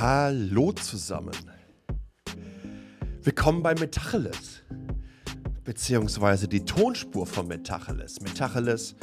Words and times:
Hallo 0.00 0.70
zusammen. 0.70 1.34
Willkommen 3.24 3.64
bei 3.64 3.74
Metacheles, 3.74 4.62
beziehungsweise 5.64 6.46
die 6.46 6.64
Tonspur 6.64 7.26
von 7.26 7.48
Metacheles. 7.48 8.20
Metacheles 8.20 8.94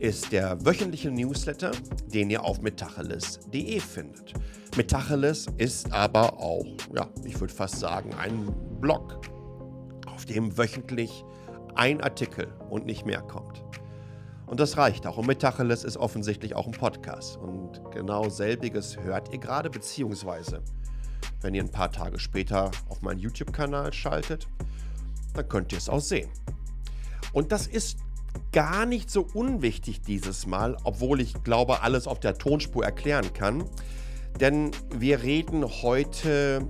ist 0.00 0.32
der 0.32 0.62
wöchentliche 0.62 1.10
Newsletter, 1.10 1.70
den 2.12 2.28
ihr 2.28 2.44
auf 2.44 2.60
metacheles.de 2.60 3.80
findet. 3.80 4.34
Metacheles 4.76 5.46
ist 5.56 5.90
aber 5.94 6.38
auch, 6.38 6.66
ja, 6.94 7.08
ich 7.24 7.40
würde 7.40 7.54
fast 7.54 7.80
sagen, 7.80 8.12
ein 8.12 8.54
Blog, 8.82 9.22
auf 10.04 10.26
dem 10.26 10.58
wöchentlich 10.58 11.24
ein 11.74 12.02
Artikel 12.02 12.48
und 12.68 12.84
nicht 12.84 13.06
mehr 13.06 13.22
kommt. 13.22 13.64
Und 14.46 14.60
das 14.60 14.76
reicht 14.76 15.06
auch. 15.06 15.16
Und 15.16 15.26
Metacheles 15.26 15.84
ist 15.84 15.96
offensichtlich 15.96 16.54
auch 16.54 16.66
ein 16.66 16.72
Podcast. 16.72 17.36
Und 17.36 17.80
genau 17.92 18.28
selbiges 18.28 18.98
hört 18.98 19.32
ihr 19.32 19.38
gerade, 19.38 19.70
beziehungsweise 19.70 20.62
wenn 21.40 21.54
ihr 21.54 21.62
ein 21.62 21.70
paar 21.70 21.90
Tage 21.90 22.18
später 22.18 22.70
auf 22.88 23.02
meinen 23.02 23.18
YouTube-Kanal 23.18 23.92
schaltet, 23.92 24.48
dann 25.34 25.48
könnt 25.48 25.72
ihr 25.72 25.78
es 25.78 25.88
auch 25.88 26.00
sehen. 26.00 26.30
Und 27.32 27.52
das 27.52 27.66
ist 27.66 27.98
gar 28.52 28.86
nicht 28.86 29.10
so 29.10 29.26
unwichtig 29.34 30.00
dieses 30.02 30.46
Mal, 30.46 30.76
obwohl 30.84 31.20
ich 31.20 31.42
glaube, 31.42 31.82
alles 31.82 32.06
auf 32.06 32.20
der 32.20 32.38
Tonspur 32.38 32.84
erklären 32.84 33.32
kann. 33.32 33.64
Denn 34.40 34.70
wir 34.90 35.22
reden 35.22 35.64
heute 35.82 36.66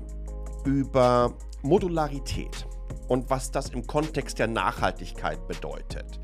über 0.64 1.34
Modularität 1.62 2.66
und 3.08 3.30
was 3.30 3.50
das 3.50 3.70
im 3.70 3.86
Kontext 3.86 4.38
der 4.38 4.48
Nachhaltigkeit 4.48 5.46
bedeutet. 5.46 6.20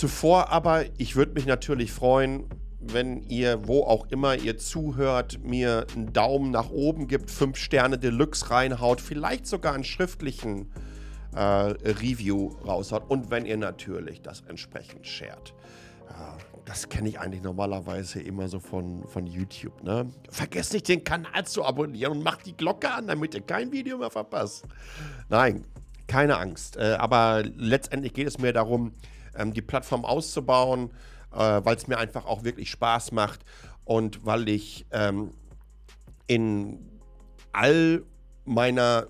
Zuvor 0.00 0.48
aber, 0.48 0.86
ich 0.96 1.14
würde 1.14 1.32
mich 1.32 1.44
natürlich 1.44 1.92
freuen, 1.92 2.46
wenn 2.80 3.20
ihr, 3.24 3.68
wo 3.68 3.82
auch 3.82 4.06
immer 4.06 4.34
ihr 4.34 4.56
zuhört, 4.56 5.44
mir 5.44 5.86
einen 5.94 6.14
Daumen 6.14 6.50
nach 6.50 6.70
oben 6.70 7.06
gibt, 7.06 7.30
5 7.30 7.54
Sterne 7.58 7.98
Deluxe 7.98 8.50
reinhaut, 8.50 9.02
vielleicht 9.02 9.46
sogar 9.46 9.74
einen 9.74 9.84
schriftlichen 9.84 10.72
äh, 11.36 11.42
Review 11.42 12.48
raushaut 12.66 13.10
und 13.10 13.30
wenn 13.30 13.44
ihr 13.44 13.58
natürlich 13.58 14.22
das 14.22 14.40
entsprechend 14.48 15.06
shared. 15.06 15.52
Ja, 16.08 16.38
das 16.64 16.88
kenne 16.88 17.10
ich 17.10 17.20
eigentlich 17.20 17.42
normalerweise 17.42 18.22
immer 18.22 18.48
so 18.48 18.58
von, 18.58 19.06
von 19.06 19.26
YouTube. 19.26 19.82
Ne? 19.82 20.08
Vergesst 20.30 20.72
nicht, 20.72 20.88
den 20.88 21.04
Kanal 21.04 21.46
zu 21.46 21.62
abonnieren 21.62 22.12
und 22.12 22.24
macht 22.24 22.46
die 22.46 22.56
Glocke 22.56 22.90
an, 22.90 23.06
damit 23.06 23.34
ihr 23.34 23.42
kein 23.42 23.70
Video 23.70 23.98
mehr 23.98 24.10
verpasst. 24.10 24.64
Nein, 25.28 25.66
keine 26.06 26.38
Angst. 26.38 26.78
Äh, 26.78 26.96
aber 26.98 27.42
letztendlich 27.54 28.14
geht 28.14 28.28
es 28.28 28.38
mir 28.38 28.54
darum, 28.54 28.94
ähm, 29.36 29.52
die 29.52 29.62
Plattform 29.62 30.04
auszubauen, 30.04 30.90
äh, 31.32 31.36
weil 31.36 31.76
es 31.76 31.86
mir 31.86 31.98
einfach 31.98 32.26
auch 32.26 32.44
wirklich 32.44 32.70
Spaß 32.70 33.12
macht 33.12 33.40
und 33.84 34.24
weil 34.24 34.48
ich 34.48 34.86
ähm, 34.90 35.32
in 36.26 37.00
all 37.52 38.04
meiner 38.44 39.08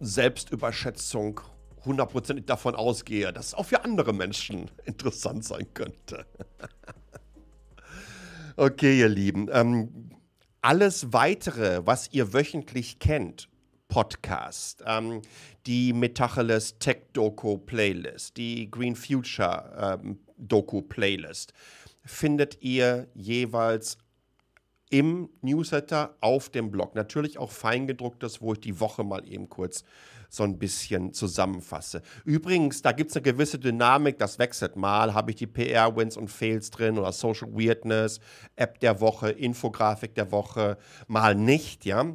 Selbstüberschätzung 0.00 1.40
hundertprozentig 1.84 2.46
davon 2.46 2.74
ausgehe, 2.74 3.32
dass 3.32 3.48
es 3.48 3.54
auch 3.54 3.66
für 3.66 3.84
andere 3.84 4.12
Menschen 4.12 4.70
interessant 4.84 5.44
sein 5.44 5.66
könnte. 5.74 6.26
okay, 8.56 8.98
ihr 8.98 9.08
Lieben. 9.08 9.48
Ähm, 9.52 10.10
alles 10.62 11.12
weitere, 11.12 11.86
was 11.86 12.12
ihr 12.12 12.32
wöchentlich 12.32 12.98
kennt, 12.98 13.49
Podcast, 13.90 14.82
ähm, 14.86 15.20
die 15.66 15.92
Metacheles 15.92 16.78
Tech 16.78 17.02
Doku 17.12 17.58
Playlist, 17.58 18.38
die 18.38 18.70
Green 18.70 18.96
Future 18.96 19.98
ähm, 20.02 20.20
Doku 20.38 20.80
Playlist, 20.80 21.52
findet 22.02 22.62
ihr 22.62 23.08
jeweils 23.14 23.98
im 24.90 25.28
Newsletter 25.42 26.16
auf 26.20 26.48
dem 26.48 26.70
Blog. 26.70 26.94
Natürlich 26.94 27.38
auch 27.38 27.50
feingedrucktes, 27.50 28.40
wo 28.40 28.54
ich 28.54 28.60
die 28.60 28.80
Woche 28.80 29.04
mal 29.04 29.28
eben 29.28 29.48
kurz 29.48 29.84
so 30.30 30.44
ein 30.44 30.58
bisschen 30.58 31.12
zusammenfasse. 31.12 32.02
Übrigens, 32.24 32.82
da 32.82 32.92
gibt 32.92 33.10
es 33.10 33.16
eine 33.16 33.24
gewisse 33.24 33.58
Dynamik, 33.58 34.18
das 34.18 34.38
wechselt. 34.38 34.76
Mal 34.76 35.12
habe 35.12 35.32
ich 35.32 35.36
die 35.36 35.48
PR-Wins 35.48 36.16
und 36.16 36.28
Fails 36.28 36.70
drin 36.70 36.98
oder 36.98 37.12
Social 37.12 37.52
Weirdness, 37.52 38.20
App 38.54 38.78
der 38.78 39.00
Woche, 39.00 39.30
Infografik 39.30 40.14
der 40.14 40.30
Woche, 40.30 40.78
mal 41.08 41.34
nicht, 41.34 41.84
ja. 41.84 42.14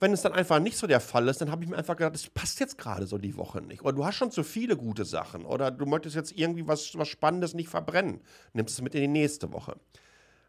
Wenn 0.00 0.14
es 0.14 0.22
dann 0.22 0.32
einfach 0.32 0.58
nicht 0.60 0.78
so 0.78 0.86
der 0.86 1.00
Fall 1.00 1.28
ist, 1.28 1.42
dann 1.42 1.50
habe 1.50 1.62
ich 1.62 1.70
mir 1.70 1.76
einfach 1.76 1.94
gedacht, 1.94 2.14
das 2.14 2.28
passt 2.30 2.58
jetzt 2.58 2.78
gerade 2.78 3.06
so 3.06 3.18
die 3.18 3.36
Woche 3.36 3.60
nicht. 3.60 3.82
Oder 3.82 3.92
du 3.92 4.04
hast 4.04 4.16
schon 4.16 4.30
zu 4.30 4.42
viele 4.42 4.76
gute 4.76 5.04
Sachen. 5.04 5.44
Oder 5.44 5.70
du 5.70 5.84
möchtest 5.84 6.16
jetzt 6.16 6.32
irgendwie 6.32 6.66
was, 6.66 6.96
was 6.96 7.08
Spannendes 7.08 7.52
nicht 7.52 7.68
verbrennen. 7.68 8.20
Nimmst 8.54 8.74
es 8.74 8.82
mit 8.82 8.94
in 8.94 9.02
die 9.02 9.08
nächste 9.08 9.52
Woche. 9.52 9.76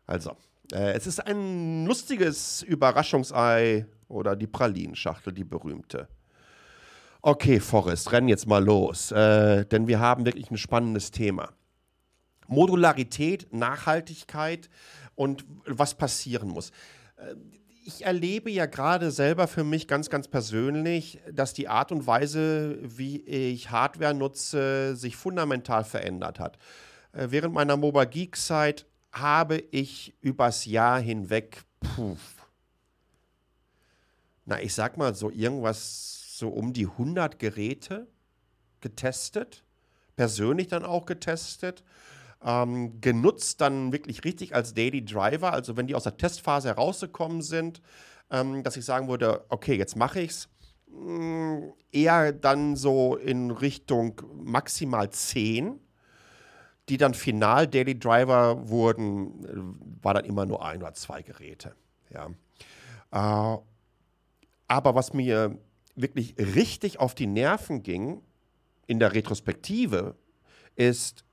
Also, 0.08 0.38
äh, 0.72 0.94
es 0.94 1.06
ist 1.06 1.20
ein 1.20 1.86
lustiges 1.86 2.62
Überraschungsei 2.64 3.86
oder 4.08 4.38
die 4.38 4.48
Pralinschachtel, 4.48 5.34
die 5.34 5.44
berühmte. 5.44 6.08
Okay, 7.22 7.60
Forrest, 7.60 8.12
renn 8.12 8.28
jetzt 8.30 8.48
mal 8.48 8.64
los, 8.64 9.12
äh, 9.12 9.66
denn 9.66 9.88
wir 9.88 10.00
haben 10.00 10.26
wirklich 10.26 10.50
ein 10.50 10.58
spannendes 10.58 11.12
Thema. 11.12 11.50
Modularität, 12.48 13.54
Nachhaltigkeit 13.54 14.70
und 15.16 15.46
was 15.66 15.94
passieren 15.94 16.50
muss. 16.50 16.72
Äh, 17.18 17.36
ich 17.84 18.06
erlebe 18.06 18.50
ja 18.50 18.66
gerade 18.66 19.12
selber 19.12 19.48
für 19.48 19.64
mich 19.64 19.88
ganz, 19.88 20.10
ganz 20.10 20.28
persönlich, 20.28 21.20
dass 21.32 21.54
die 21.54 21.68
Art 21.68 21.92
und 21.92 22.06
Weise, 22.06 22.78
wie 22.82 23.22
ich 23.22 23.72
Hardware 23.72 24.14
nutze, 24.14 24.96
sich 24.96 25.16
fundamental 25.16 25.84
verändert 25.84 26.40
hat. 26.40 26.58
Äh, 27.14 27.28
während 27.30 27.54
meiner 27.54 27.78
Mobile 27.78 28.08
Geek 28.08 28.36
Zeit 28.36 28.86
habe 29.12 29.58
ich 29.72 30.14
übers 30.22 30.66
Jahr 30.66 31.00
hinweg, 31.00 31.64
puh, 31.80 32.18
na, 34.46 34.62
ich 34.62 34.74
sag 34.74 34.98
mal 34.98 35.14
so 35.16 35.30
irgendwas 35.30 36.38
so 36.38 36.50
um 36.50 36.74
die 36.74 36.88
100 36.88 37.40
Geräte 37.40 38.08
getestet, 38.80 39.64
persönlich 40.16 40.68
dann 40.68 40.84
auch 40.84 41.06
getestet 41.06 41.84
ähm, 42.44 43.00
genutzt 43.02 43.62
dann 43.62 43.92
wirklich 43.92 44.24
richtig 44.24 44.56
als 44.56 44.74
Daily 44.74 45.04
Driver. 45.04 45.54
Also 45.54 45.78
wenn 45.78 45.88
die 45.88 45.96
aus 45.96 46.04
der 46.04 46.18
Testphase 46.18 46.70
herausgekommen 46.70 47.42
sind, 47.42 47.82
ähm, 48.30 48.64
dass 48.64 48.78
ich 48.78 48.86
sagen 48.86 49.08
würde, 49.08 49.46
okay, 49.50 49.76
jetzt 49.76 49.96
mache 49.96 50.22
ich 50.22 50.32
es. 50.32 50.50
Mm, 50.88 51.70
eher 51.92 52.32
dann 52.32 52.76
so 52.76 53.16
in 53.16 53.52
Richtung 53.52 54.22
maximal 54.34 55.10
10, 55.10 55.80
die 56.90 56.98
dann 56.98 57.14
final 57.14 57.68
Daily 57.68 57.98
Driver 57.98 58.70
wurden, 58.70 59.46
äh, 59.46 60.04
war 60.04 60.14
dann 60.14 60.26
immer 60.26 60.46
nur 60.46 60.66
ein 60.66 60.82
oder 60.82 60.94
zwei 60.94 61.22
Geräte. 61.22 61.76
Ja. 62.10 62.28
Äh, 63.12 63.62
aber 64.68 64.96
was 64.96 65.14
mir 65.14 65.58
wirklich 65.96 66.36
richtig 66.38 67.00
auf 67.00 67.14
die 67.14 67.28
Nerven 67.28 67.84
ging 67.84 68.22
in 68.88 69.00
der 69.00 69.14
Retrospektive, 69.14 70.16
ist, 70.76 71.26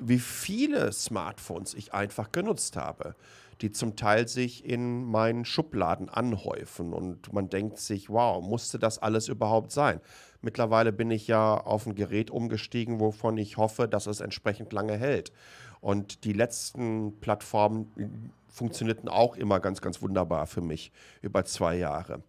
wie 0.00 0.18
viele 0.18 0.92
Smartphones 0.92 1.74
ich 1.74 1.94
einfach 1.94 2.32
genutzt 2.32 2.76
habe, 2.76 3.14
die 3.60 3.72
zum 3.72 3.96
Teil 3.96 4.28
sich 4.28 4.64
in 4.64 5.04
meinen 5.04 5.44
Schubladen 5.44 6.08
anhäufen 6.08 6.92
und 6.92 7.32
man 7.32 7.48
denkt 7.48 7.78
sich, 7.78 8.08
wow, 8.08 8.42
musste 8.42 8.78
das 8.78 8.98
alles 8.98 9.28
überhaupt 9.28 9.72
sein? 9.72 10.00
Mittlerweile 10.40 10.92
bin 10.92 11.10
ich 11.10 11.26
ja 11.26 11.56
auf 11.56 11.86
ein 11.86 11.96
Gerät 11.96 12.30
umgestiegen, 12.30 13.00
wovon 13.00 13.36
ich 13.36 13.56
hoffe, 13.56 13.88
dass 13.88 14.06
es 14.06 14.20
entsprechend 14.20 14.72
lange 14.72 14.96
hält. 14.96 15.32
Und 15.80 16.24
die 16.24 16.32
letzten 16.32 17.18
Plattformen 17.20 18.32
funktionierten 18.48 19.08
auch 19.08 19.36
immer 19.36 19.60
ganz, 19.60 19.80
ganz 19.80 20.00
wunderbar 20.02 20.46
für 20.46 20.60
mich 20.60 20.92
über 21.22 21.44
zwei 21.44 21.76
Jahre. 21.76 22.22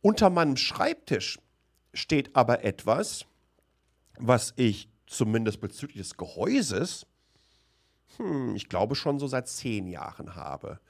Unter 0.00 0.30
meinem 0.30 0.56
Schreibtisch 0.56 1.38
steht 1.92 2.34
aber 2.36 2.64
etwas, 2.64 3.26
was 4.18 4.52
ich 4.56 4.88
zumindest 5.06 5.60
bezüglich 5.60 5.98
des 5.98 6.16
Gehäuses, 6.16 7.06
hm, 8.16 8.54
ich 8.54 8.68
glaube 8.68 8.94
schon 8.94 9.18
so 9.18 9.26
seit 9.26 9.48
zehn 9.48 9.86
Jahren 9.86 10.34
habe. 10.34 10.80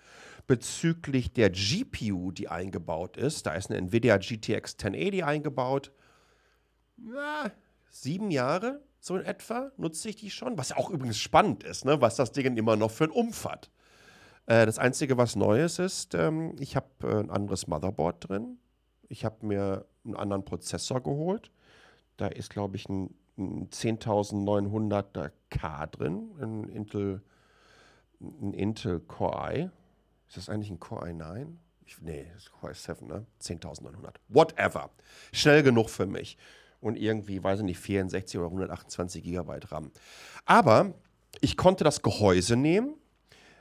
Bezüglich 0.47 1.33
der 1.33 1.51
GPU, 1.51 2.33
die 2.33 2.49
eingebaut 2.49 3.17
ist, 3.17 3.47
da 3.47 3.53
ist 3.53 3.71
eine 3.71 3.79
Nvidia 3.79 4.17
GTX 4.17 4.75
1080 4.75 5.25
eingebaut. 5.25 5.93
Ja, 6.97 7.51
sieben 7.91 8.31
Jahre, 8.31 8.81
so 9.01 9.17
in 9.17 9.25
etwa, 9.25 9.71
nutze 9.77 10.09
ich 10.09 10.17
die 10.17 10.31
schon. 10.31 10.57
Was 10.57 10.73
auch 10.73 10.91
übrigens 10.91 11.19
spannend 11.19 11.65
ist, 11.65 11.85
ne? 11.85 12.01
was 12.01 12.17
das 12.17 12.33
Ding 12.33 12.57
immer 12.57 12.77
noch 12.77 12.91
für 12.91 13.05
einen 13.05 13.13
Umf 13.13 13.45
hat. 13.45 13.71
Äh, 14.47 14.65
das 14.65 14.79
Einzige, 14.79 15.19
was 15.19 15.37
Neues 15.37 15.79
ist, 15.79 16.15
ähm, 16.15 16.57
ich 16.59 16.77
habe 16.77 16.89
äh, 17.03 17.21
ein 17.21 17.31
anderes 17.31 17.67
Motherboard 17.67 18.29
drin. 18.29 18.59
Ich 19.09 19.25
habe 19.25 19.47
mir 19.47 19.87
einen 20.05 20.17
anderen 20.17 20.45
Prozessor 20.45 21.03
geholt. 21.03 21.51
Da 22.17 22.29
ist, 22.29 22.51
glaube 22.51 22.77
ich, 22.77 22.89
ein 22.89 23.15
10.900er 23.39 25.31
K 25.51 25.87
drin, 25.87 26.31
ein 26.41 26.65
Intel, 26.69 27.23
ein 28.21 28.53
Intel 28.53 29.01
Core 29.01 29.55
i. 29.55 29.71
Ist 30.27 30.37
das 30.37 30.49
eigentlich 30.49 30.71
ein 30.71 30.81
Core 30.81 31.07
i9? 31.11 31.47
Ich, 31.87 32.01
nee, 32.03 32.27
das 32.35 32.45
ist 32.45 32.53
Core 32.53 32.73
i7, 32.73 33.07
ne? 33.07 33.27
10.900. 33.41 34.15
Whatever. 34.29 34.91
Schnell 35.33 35.63
genug 35.63 35.89
für 35.89 36.07
mich. 36.07 36.37
Und 36.81 36.97
irgendwie, 36.97 37.43
weiß 37.43 37.61
ich 37.61 37.65
nicht, 37.65 37.79
64 37.79 38.39
oder 38.39 38.49
128 38.49 39.23
Gigabyte 39.23 39.73
RAM. 39.73 39.91
Aber 40.45 40.95
ich 41.41 41.57
konnte 41.57 41.85
das 41.85 42.03
Gehäuse 42.03 42.57
nehmen, 42.57 42.95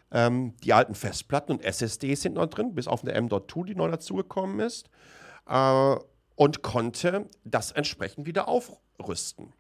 Ähm, 0.10 0.56
die 0.64 0.72
alten 0.72 0.96
Festplatten 0.96 1.52
und 1.52 1.62
SSDs 1.62 2.22
sind 2.22 2.36
noch 2.36 2.46
drin, 2.48 2.74
bis 2.74 2.88
auf 2.88 3.04
eine 3.04 3.12
M.2, 3.14 3.66
die 3.66 3.76
neu 3.76 3.90
dazugekommen 3.92 4.62
ist. 4.62 4.90
Äh, 5.48 5.96
und 6.36 6.62
konnte 6.62 7.28
das 7.44 7.72
entsprechend 7.74 8.26
wieder 8.26 8.48
aufrüsten. 8.48 9.52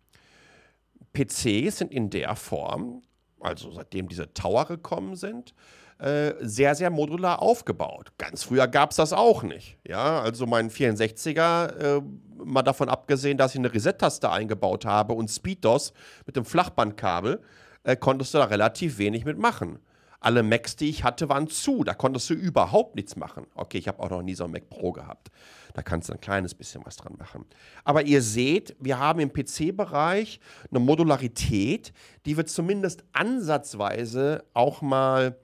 PCs 1.18 1.80
sind 1.80 1.92
in 1.92 2.10
der 2.10 2.36
Form, 2.36 3.02
also 3.40 3.72
seitdem 3.72 4.08
diese 4.08 4.34
Tower 4.34 4.66
gekommen 4.66 5.16
sind, 5.16 5.54
äh, 6.00 6.34
sehr, 6.42 6.75
sehr 6.75 6.92
modular 6.92 7.42
aufgebaut. 7.42 8.12
Ganz 8.19 8.44
früher 8.44 8.68
gab 8.68 8.92
es 8.92 8.98
das 8.98 9.14
auch 9.14 9.42
nicht. 9.42 9.80
Ja, 9.88 10.22
also 10.22 10.46
mein 10.46 10.69
64er, 10.69 11.98
äh, 11.98 12.02
mal 12.38 12.62
davon 12.62 12.88
abgesehen, 12.88 13.38
dass 13.38 13.56
ich 13.56 13.60
eine 13.60 13.74
Reset-Taste 13.74 14.30
eingebaut 14.30 14.86
habe 14.86 15.14
und 15.14 15.30
SpeedDOS 15.30 15.94
mit 16.28 16.36
dem 16.36 16.46
Flachbandkabel, 16.46 17.42
äh, 17.84 17.96
konntest 17.96 18.34
du 18.34 18.38
da 18.38 18.46
relativ 18.46 19.00
wenig 19.00 19.25
mitmachen. 19.25 19.80
Alle 20.19 20.42
Macs, 20.42 20.75
die 20.75 20.90
ich 20.90 21.04
hatte, 21.04 21.30
waren 21.30 21.48
zu. 21.48 21.84
Da 21.84 21.94
konntest 21.94 22.30
du 22.30 22.34
überhaupt 22.34 22.96
nichts 22.96 23.16
machen. 23.16 23.46
Okay, 23.54 23.78
ich 23.78 23.88
habe 23.88 24.02
auch 24.02 24.10
noch 24.10 24.24
nie 24.24 24.34
so 24.34 24.46
ein 24.46 24.52
Mac 24.52 24.69
Pro 24.69 24.92
gehabt. 24.92 25.30
Da 25.74 25.84
kannst 25.84 26.10
du 26.10 26.14
ein 26.14 26.22
kleines 26.22 26.56
bisschen 26.56 26.84
was 26.86 26.96
dran 26.96 27.16
machen. 27.19 27.46
Aber 27.84 28.04
ihr 28.04 28.22
seht, 28.22 28.75
wir 28.80 28.98
haben 28.98 29.19
im 29.19 29.31
PC-Bereich 29.31 30.40
eine 30.72 30.80
Modularität, 30.80 31.94
die 32.25 32.36
wir 32.36 32.48
zumindest 32.48 33.04
ansatzweise 33.14 34.44
auch 34.54 34.81
mal 34.81 35.38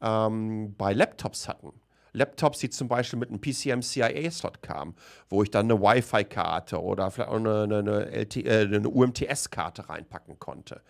ähm, 0.00 0.74
bei 0.76 0.92
Laptops 0.92 1.48
hatten. 1.48 1.72
Laptops, 2.16 2.58
die 2.58 2.70
zum 2.70 2.88
Beispiel 2.88 3.18
mit 3.18 3.28
einem 3.28 3.40
PCM-CIA-Slot 3.40 4.62
kamen, 4.62 4.94
wo 5.28 5.42
ich 5.42 5.50
dann 5.50 5.70
eine 5.70 5.80
Wi-Fi-Karte 5.80 6.82
oder 6.82 7.10
vielleicht 7.10 7.30
auch 7.30 7.36
eine, 7.36 7.62
eine, 7.64 8.10
äh, 8.10 8.64
eine 8.64 8.88
UMTS-Karte 8.88 9.88
reinpacken 9.88 10.38
konnte. 10.38 10.82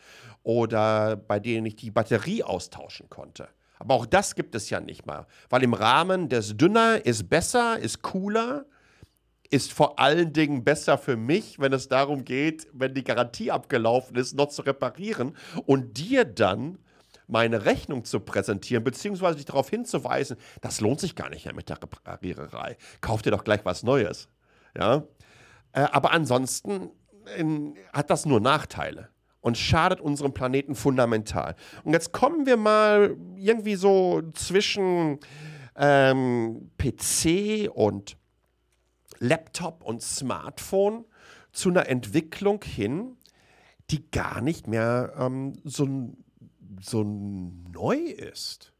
Oder 0.42 1.16
bei 1.16 1.40
denen 1.40 1.66
ich 1.66 1.76
die 1.76 1.90
Batterie 1.90 2.44
austauschen 2.44 3.10
konnte. 3.10 3.48
Aber 3.78 3.94
auch 3.94 4.06
das 4.06 4.34
gibt 4.34 4.54
es 4.54 4.70
ja 4.70 4.80
nicht 4.80 5.04
mal, 5.04 5.26
weil 5.50 5.62
im 5.62 5.74
Rahmen 5.74 6.28
des 6.28 6.56
Dünner 6.56 7.04
ist 7.04 7.28
besser, 7.28 7.78
ist 7.78 8.02
cooler, 8.02 8.64
ist 9.50 9.72
vor 9.72 9.98
allen 9.98 10.32
Dingen 10.32 10.64
besser 10.64 10.96
für 10.96 11.16
mich, 11.16 11.58
wenn 11.58 11.72
es 11.72 11.88
darum 11.88 12.24
geht, 12.24 12.68
wenn 12.72 12.94
die 12.94 13.04
Garantie 13.04 13.50
abgelaufen 13.50 14.16
ist, 14.16 14.34
noch 14.34 14.48
zu 14.48 14.62
reparieren 14.62 15.36
und 15.66 15.98
dir 15.98 16.24
dann 16.24 16.78
meine 17.26 17.64
Rechnung 17.64 18.04
zu 18.04 18.20
präsentieren, 18.20 18.84
beziehungsweise 18.84 19.36
dich 19.36 19.46
darauf 19.46 19.68
hinzuweisen, 19.68 20.36
das 20.60 20.80
lohnt 20.80 21.00
sich 21.00 21.14
gar 21.14 21.28
nicht 21.28 21.44
mehr 21.44 21.54
mit 21.54 21.68
der 21.68 21.82
Repariererei. 21.82 22.76
Kauf 23.00 23.22
dir 23.22 23.30
doch 23.30 23.44
gleich 23.44 23.64
was 23.64 23.82
Neues. 23.82 24.28
Ja? 24.76 25.04
Äh, 25.72 25.80
aber 25.80 26.12
ansonsten 26.12 26.90
in, 27.36 27.74
hat 27.92 28.10
das 28.10 28.26
nur 28.26 28.40
Nachteile 28.40 29.08
und 29.40 29.58
schadet 29.58 30.00
unserem 30.00 30.32
Planeten 30.32 30.74
fundamental. 30.74 31.54
Und 31.84 31.92
jetzt 31.92 32.12
kommen 32.12 32.46
wir 32.46 32.56
mal 32.56 33.16
irgendwie 33.36 33.76
so 33.76 34.22
zwischen 34.34 35.18
ähm, 35.76 36.70
PC 36.78 37.70
und 37.72 38.16
Laptop 39.18 39.82
und 39.84 40.02
Smartphone 40.02 41.04
zu 41.52 41.70
einer 41.70 41.88
Entwicklung 41.88 42.62
hin, 42.62 43.16
die 43.90 44.10
gar 44.10 44.40
nicht 44.40 44.66
mehr 44.66 45.14
ähm, 45.18 45.54
so 45.64 45.86
so 46.80 47.02
neu 47.04 47.96
ist. 47.96 48.72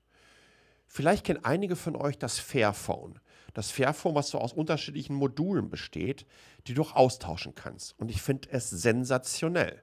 Vielleicht 0.86 1.24
kennen 1.24 1.44
einige 1.44 1.76
von 1.76 1.96
euch 1.96 2.18
das 2.18 2.38
Fairphone. 2.38 3.20
Das 3.54 3.70
Fairphone, 3.70 4.14
was 4.14 4.28
so 4.28 4.38
aus 4.38 4.52
unterschiedlichen 4.52 5.14
Modulen 5.14 5.70
besteht, 5.70 6.26
die 6.66 6.74
du 6.74 6.82
auch 6.82 6.94
austauschen 6.94 7.54
kannst. 7.54 7.98
Und 7.98 8.10
ich 8.10 8.22
finde 8.22 8.48
es 8.50 8.70
sensationell. 8.70 9.82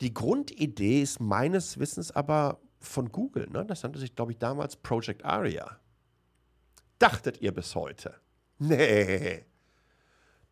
Die 0.00 0.12
Grundidee 0.12 1.02
ist 1.02 1.20
meines 1.20 1.78
Wissens 1.78 2.10
aber 2.10 2.60
von 2.80 3.10
Google. 3.10 3.48
Ne? 3.50 3.64
Das 3.64 3.82
nannte 3.82 3.98
sich, 3.98 4.14
glaube 4.14 4.32
ich, 4.32 4.38
damals 4.38 4.76
Project 4.76 5.24
Aria. 5.24 5.80
Dachtet 6.98 7.40
ihr 7.40 7.52
bis 7.52 7.74
heute? 7.74 8.14
Nee. 8.58 9.44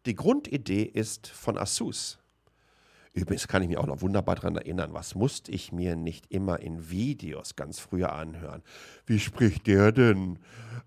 Die 0.06 0.14
Grundidee 0.14 0.82
ist 0.82 1.26
von 1.26 1.56
Asus. 1.56 2.18
Übrigens 3.14 3.46
kann 3.46 3.62
ich 3.62 3.68
mich 3.68 3.78
auch 3.78 3.86
noch 3.86 4.02
wunderbar 4.02 4.34
daran 4.34 4.56
erinnern, 4.56 4.92
was 4.92 5.14
musste 5.14 5.52
ich 5.52 5.70
mir 5.70 5.94
nicht 5.94 6.32
immer 6.32 6.58
in 6.58 6.90
Videos 6.90 7.54
ganz 7.54 7.78
früher 7.78 8.12
anhören. 8.12 8.62
Wie 9.06 9.20
spricht 9.20 9.68
der 9.68 9.92
denn 9.92 10.40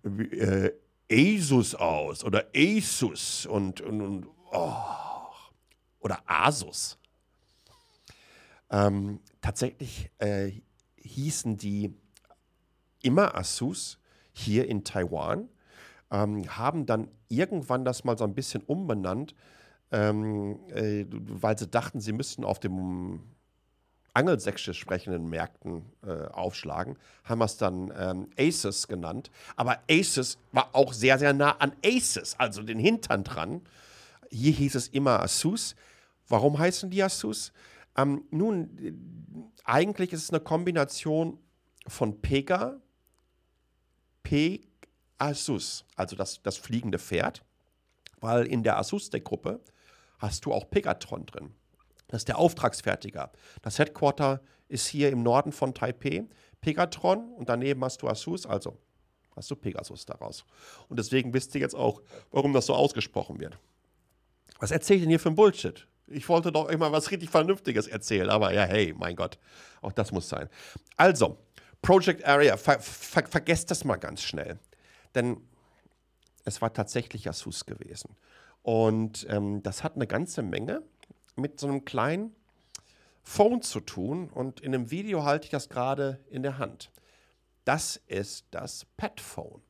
äh, 0.03 0.71
Asus 1.09 1.73
aus 1.73 2.25
oder 2.25 2.43
Asus 2.53 3.45
und, 3.45 3.79
und, 3.79 4.01
und 4.01 4.27
oh, 4.51 4.73
oder 6.01 6.19
Asus? 6.25 6.99
Ähm, 8.69 9.21
tatsächlich 9.39 10.11
äh, 10.17 10.51
hießen 10.97 11.55
die 11.55 11.93
immer 13.01 13.35
Asus 13.35 13.99
hier 14.33 14.67
in 14.67 14.83
Taiwan, 14.83 15.47
ähm, 16.11 16.45
haben 16.57 16.85
dann 16.85 17.07
irgendwann 17.29 17.85
das 17.85 18.03
mal 18.03 18.17
so 18.17 18.25
ein 18.25 18.35
bisschen 18.35 18.63
umbenannt 18.63 19.33
ähm, 19.91 20.59
äh, 20.69 21.05
weil 21.09 21.57
sie 21.57 21.67
dachten, 21.67 21.99
sie 21.99 22.11
müssten 22.11 22.43
auf 22.43 22.59
dem 22.59 23.21
angelsächsisch 24.17 24.79
sprechenden 24.79 25.29
Märkten 25.29 25.85
äh, 26.03 26.25
aufschlagen, 26.29 26.97
haben 27.23 27.39
wir 27.39 27.45
es 27.45 27.57
dann 27.57 27.93
ähm, 27.95 28.29
Aces 28.37 28.87
genannt. 28.87 29.29
Aber 29.55 29.79
Aces 29.89 30.39
war 30.51 30.69
auch 30.73 30.93
sehr, 30.93 31.19
sehr 31.19 31.33
nah 31.33 31.51
an 31.51 31.73
Aces, 31.85 32.35
also 32.39 32.63
den 32.63 32.79
Hintern 32.79 33.23
dran. 33.23 33.61
Hier 34.31 34.51
hieß 34.51 34.73
es 34.73 34.87
immer 34.87 35.21
Asus. 35.21 35.75
Warum 36.27 36.57
heißen 36.57 36.89
die 36.89 37.03
Asus? 37.03 37.53
Ähm, 37.95 38.23
nun, 38.31 39.51
eigentlich 39.63 40.11
ist 40.13 40.23
es 40.23 40.29
eine 40.31 40.39
Kombination 40.39 41.37
von 41.87 42.19
Pega, 42.19 42.81
Pegasus, 44.23 45.85
also 45.95 46.15
das, 46.15 46.41
das 46.41 46.57
fliegende 46.57 46.97
Pferd, 46.97 47.43
weil 48.19 48.47
in 48.47 48.63
der 48.63 48.77
Asus-Deck-Gruppe 48.79 49.61
hast 50.17 50.45
du 50.45 50.53
auch 50.53 50.69
Pegatron 50.69 51.25
drin. 51.25 51.53
Das 52.07 52.21
ist 52.21 52.27
der 52.27 52.37
Auftragsfertiger. 52.37 53.31
Das 53.61 53.79
Headquarter 53.79 54.41
ist 54.69 54.87
hier 54.87 55.09
im 55.09 55.23
Norden 55.23 55.51
von 55.51 55.73
Taipei, 55.73 56.25
Pegatron, 56.61 57.33
und 57.33 57.49
daneben 57.49 57.83
hast 57.83 58.01
du 58.01 58.07
Asus, 58.07 58.45
also 58.45 58.77
hast 59.35 59.51
du 59.51 59.55
Pegasus 59.55 60.05
daraus. 60.05 60.45
Und 60.89 60.97
deswegen 60.99 61.33
wisst 61.33 61.53
ihr 61.55 61.61
jetzt 61.61 61.75
auch, 61.75 62.01
warum 62.31 62.53
das 62.53 62.65
so 62.65 62.73
ausgesprochen 62.73 63.39
wird. 63.39 63.57
Was 64.59 64.71
erzähle 64.71 64.97
ich 64.97 65.03
denn 65.03 65.09
hier 65.09 65.19
für 65.19 65.29
ein 65.29 65.35
Bullshit? 65.35 65.87
Ich 66.07 66.27
wollte 66.29 66.51
doch 66.51 66.69
immer 66.69 66.91
was 66.91 67.11
richtig 67.11 67.29
Vernünftiges 67.29 67.87
erzählen, 67.87 68.29
aber 68.29 68.53
ja, 68.53 68.63
hey, 68.63 68.93
mein 68.97 69.15
Gott, 69.15 69.37
auch 69.81 69.91
das 69.91 70.11
muss 70.11 70.29
sein. 70.29 70.49
Also, 70.95 71.37
Project 71.81 72.25
Area, 72.25 72.57
ver 72.57 72.79
ver 72.79 73.27
vergesst 73.27 73.69
das 73.69 73.83
mal 73.83 73.97
ganz 73.97 74.23
schnell. 74.23 74.57
Denn 75.13 75.37
es 76.43 76.61
war 76.61 76.73
tatsächlich 76.73 77.29
Asus 77.29 77.65
gewesen. 77.65 78.15
Und 78.67 79.25
ähm, 79.29 79.63
das 79.63 79.85
hat 79.85 79.95
eine 79.95 80.07
ganze 80.07 80.41
Menge 80.41 80.81
mit 81.37 81.57
so 81.57 81.67
einem 81.69 81.85
kleinen 81.85 82.35
Phone 83.23 83.61
zu 83.61 83.79
tun. 83.79 84.27
Und 84.27 84.59
in 84.59 84.75
einem 84.75 84.91
Video 84.91 85.23
halte 85.23 85.45
ich 85.45 85.51
das 85.51 85.69
gerade 85.69 86.19
in 86.29 86.43
der 86.43 86.57
Hand. 86.57 86.91
Das 87.63 87.95
ist 88.07 88.45
das 88.51 88.85
Petphone. 88.97 89.61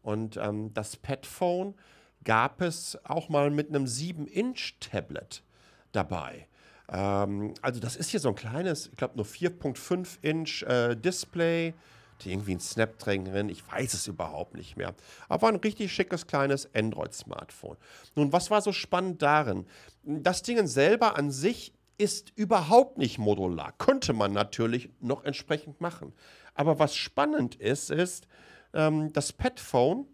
Und 0.00 0.36
ähm, 0.36 0.72
das 0.74 0.94
Petphone 0.94 1.74
gab 2.22 2.60
es 2.60 2.96
auch 3.02 3.30
mal 3.30 3.50
mit 3.50 3.70
einem 3.70 3.86
7-Inch-Tablet 3.86 5.42
dabei. 5.90 6.46
Ähm, 6.90 7.54
also 7.62 7.80
das 7.80 7.96
ist 7.96 8.10
hier 8.10 8.20
so 8.20 8.28
ein 8.28 8.36
kleines, 8.36 8.86
ich 8.86 8.96
glaube 8.96 9.16
nur 9.16 9.26
4.5 9.26 10.18
Inch 10.22 10.62
äh, 10.62 10.94
Display 10.94 11.74
hatte 12.14 12.30
irgendwie 12.30 12.54
ein 12.54 12.60
Snapdragon 12.60 13.24
drin, 13.24 13.48
ich 13.48 13.66
weiß 13.66 13.94
es 13.94 14.06
überhaupt 14.06 14.54
nicht 14.54 14.76
mehr. 14.76 14.94
Aber 15.28 15.48
ein 15.48 15.56
richtig 15.56 15.92
schickes 15.92 16.26
kleines 16.26 16.72
Android-Smartphone. 16.74 17.76
Nun, 18.14 18.32
was 18.32 18.50
war 18.50 18.62
so 18.62 18.72
spannend 18.72 19.22
darin? 19.22 19.66
Das 20.02 20.42
Ding 20.42 20.66
selber 20.66 21.16
an 21.16 21.30
sich 21.30 21.72
ist 21.98 22.32
überhaupt 22.34 22.98
nicht 22.98 23.18
modular. 23.18 23.72
Könnte 23.78 24.12
man 24.12 24.32
natürlich 24.32 24.90
noch 25.00 25.24
entsprechend 25.24 25.80
machen. 25.80 26.12
Aber 26.54 26.78
was 26.78 26.96
spannend 26.96 27.56
ist, 27.56 27.90
ist, 27.90 28.26
ähm, 28.72 29.12
das 29.12 29.32
Petphone 29.32 30.06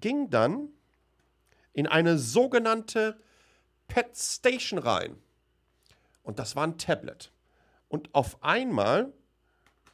ging 0.00 0.30
dann 0.30 0.68
in 1.72 1.86
eine 1.86 2.18
sogenannte 2.18 3.18
Pet 3.88 4.16
Station 4.16 4.78
rein. 4.78 5.16
Und 6.22 6.38
das 6.38 6.56
war 6.56 6.66
ein 6.66 6.78
Tablet. 6.78 7.30
Und 7.88 8.14
auf 8.14 8.42
einmal 8.42 9.12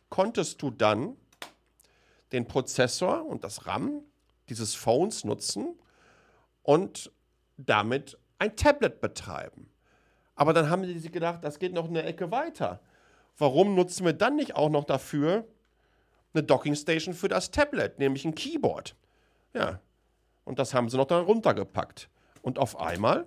konntest 0.09 0.63
du 0.63 0.71
dann 0.71 1.17
den 2.33 2.47
Prozessor 2.47 3.25
und 3.27 3.45
das 3.45 3.67
RAM 3.67 4.03
dieses 4.49 4.75
Phones 4.75 5.25
nutzen 5.25 5.79
und 6.63 7.13
damit 7.57 8.19
ein 8.39 8.57
Tablet 8.57 9.01
betreiben. 9.01 9.71
Aber 10.35 10.53
dann 10.53 10.71
haben 10.71 10.85
sie 10.85 11.11
gedacht, 11.11 11.43
das 11.43 11.59
geht 11.59 11.73
noch 11.73 11.89
eine 11.89 12.05
Ecke 12.05 12.31
weiter. 12.31 12.81
Warum 13.37 13.75
nutzen 13.75 14.05
wir 14.05 14.13
dann 14.13 14.37
nicht 14.37 14.55
auch 14.55 14.71
noch 14.71 14.85
dafür 14.85 15.47
eine 16.33 16.43
Dockingstation 16.43 17.15
für 17.15 17.29
das 17.29 17.51
Tablet, 17.51 17.99
nämlich 17.99 18.25
ein 18.25 18.35
Keyboard? 18.35 18.95
Ja. 19.53 19.81
Und 20.45 20.59
das 20.59 20.75
haben 20.75 20.89
sie 20.89 20.97
noch 20.97 21.07
da 21.07 21.19
runtergepackt. 21.21 22.09
Und 22.43 22.59
auf 22.59 22.81
einmal 22.81 23.27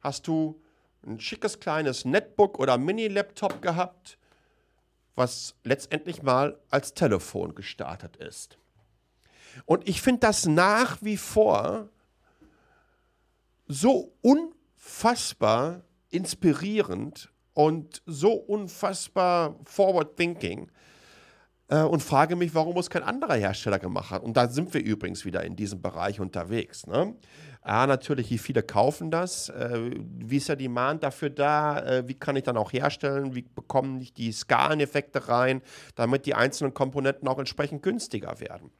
hast 0.00 0.26
du 0.26 0.60
ein 1.06 1.20
schickes 1.20 1.60
kleines 1.60 2.04
Netbook 2.04 2.58
oder 2.58 2.76
Mini-Laptop 2.76 3.62
gehabt 3.62 4.18
was 5.14 5.54
letztendlich 5.62 6.22
mal 6.22 6.58
als 6.70 6.94
Telefon 6.94 7.54
gestartet 7.54 8.16
ist. 8.16 8.58
Und 9.66 9.88
ich 9.88 10.02
finde 10.02 10.20
das 10.20 10.46
nach 10.46 11.00
wie 11.02 11.16
vor 11.16 11.88
so 13.66 14.12
unfassbar 14.20 15.82
inspirierend 16.10 17.30
und 17.54 18.02
so 18.06 18.32
unfassbar 18.32 19.58
forward 19.64 20.16
thinking 20.16 20.70
und 21.68 22.02
frage 22.02 22.36
mich, 22.36 22.54
warum 22.54 22.76
es 22.76 22.90
kein 22.90 23.02
anderer 23.02 23.36
Hersteller 23.36 23.78
gemacht 23.78 24.10
hat. 24.10 24.22
Und 24.22 24.36
da 24.36 24.48
sind 24.48 24.74
wir 24.74 24.82
übrigens 24.82 25.24
wieder 25.24 25.44
in 25.44 25.56
diesem 25.56 25.80
Bereich 25.80 26.20
unterwegs. 26.20 26.86
Ne? 26.86 27.14
Ja, 27.66 27.86
natürlich, 27.86 28.30
wie 28.30 28.36
viele 28.36 28.62
kaufen 28.62 29.10
das? 29.10 29.48
Äh, 29.48 29.92
wie 29.96 30.36
ist 30.36 30.50
der 30.50 30.56
Demand 30.56 31.02
dafür 31.02 31.30
da? 31.30 31.78
Äh, 31.80 32.08
wie 32.08 32.14
kann 32.14 32.36
ich 32.36 32.42
dann 32.42 32.58
auch 32.58 32.72
herstellen? 32.74 33.34
Wie 33.34 33.42
bekommen 33.42 34.02
ich 34.02 34.12
die 34.12 34.32
Skaleneffekte 34.32 35.28
rein, 35.28 35.62
damit 35.94 36.26
die 36.26 36.34
einzelnen 36.34 36.74
Komponenten 36.74 37.26
auch 37.26 37.38
entsprechend 37.38 37.82
günstiger 37.82 38.38
werden? 38.38 38.70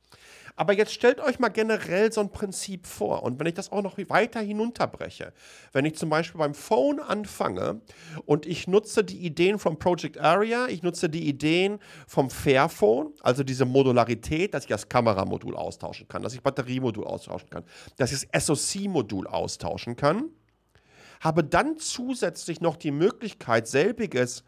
Aber 0.57 0.73
jetzt 0.73 0.93
stellt 0.93 1.21
euch 1.21 1.41
mal 1.41 1.49
generell 1.49 2.13
so 2.13 2.21
ein 2.21 2.31
Prinzip 2.31 2.87
vor. 2.87 3.25
Und 3.25 3.41
wenn 3.41 3.47
ich 3.47 3.55
das 3.55 3.73
auch 3.73 3.83
noch 3.83 3.99
weiter 4.09 4.41
hinunterbreche, 4.41 5.33
wenn 5.73 5.85
ich 5.85 5.97
zum 5.97 6.11
Beispiel 6.11 6.39
beim 6.39 6.55
Phone 6.55 7.01
anfange 7.01 7.81
und 8.25 8.47
ich 8.47 8.69
nutze 8.69 9.03
die 9.03 9.19
Ideen 9.19 9.59
vom 9.59 9.79
Project 9.79 10.19
Area, 10.19 10.67
ich 10.69 10.83
nutze 10.83 11.09
die 11.09 11.29
Ideen 11.29 11.81
vom 12.07 12.31
Fairphone, 12.31 13.13
also 13.21 13.43
diese 13.43 13.65
Modularität, 13.65 14.55
dass 14.55 14.65
ich 14.65 14.69
das 14.69 14.89
Kameramodul 14.89 15.57
austauschen 15.57 16.07
kann, 16.07 16.23
dass 16.23 16.35
ich 16.35 16.43
Batteriemodul 16.43 17.05
austauschen 17.05 17.51
kann, 17.51 17.65
dass 17.97 18.13
ich 18.13 18.29
das 18.31 18.47
SoC-Modul 18.47 19.27
austauschen 19.27 19.97
kann, 19.97 20.31
habe 21.21 21.43
dann 21.43 21.79
zusätzlich 21.79 22.61
noch 22.61 22.77
die 22.77 22.93
Möglichkeit, 22.93 23.67
selbiges 23.67 24.45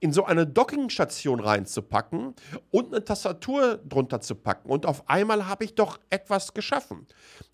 in 0.00 0.12
so 0.12 0.24
eine 0.24 0.46
Dockingstation 0.46 1.40
reinzupacken 1.40 2.34
und 2.70 2.86
eine 2.92 3.04
Tastatur 3.04 3.78
drunter 3.78 4.20
zu 4.20 4.34
packen. 4.34 4.70
Und 4.70 4.86
auf 4.86 5.08
einmal 5.08 5.46
habe 5.46 5.64
ich 5.64 5.74
doch 5.74 5.98
etwas 6.10 6.54
geschaffen. 6.54 7.06